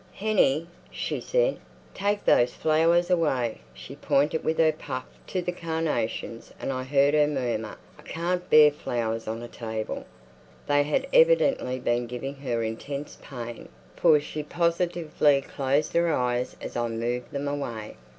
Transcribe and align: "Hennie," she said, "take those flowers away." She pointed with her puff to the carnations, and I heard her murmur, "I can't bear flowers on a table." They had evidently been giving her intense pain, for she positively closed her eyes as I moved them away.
"Hennie," 0.15 0.65
she 0.89 1.21
said, 1.21 1.59
"take 1.93 2.25
those 2.25 2.55
flowers 2.55 3.11
away." 3.11 3.61
She 3.71 3.95
pointed 3.95 4.43
with 4.43 4.57
her 4.57 4.71
puff 4.71 5.05
to 5.27 5.43
the 5.43 5.51
carnations, 5.51 6.51
and 6.59 6.73
I 6.73 6.83
heard 6.85 7.13
her 7.13 7.27
murmur, 7.27 7.77
"I 7.99 8.01
can't 8.01 8.49
bear 8.49 8.71
flowers 8.71 9.27
on 9.27 9.43
a 9.43 9.47
table." 9.47 10.05
They 10.65 10.81
had 10.81 11.05
evidently 11.13 11.77
been 11.77 12.07
giving 12.07 12.37
her 12.37 12.63
intense 12.63 13.19
pain, 13.21 13.69
for 13.95 14.19
she 14.19 14.41
positively 14.41 15.39
closed 15.43 15.93
her 15.93 16.11
eyes 16.11 16.55
as 16.59 16.75
I 16.75 16.87
moved 16.87 17.29
them 17.31 17.47
away. 17.47 17.95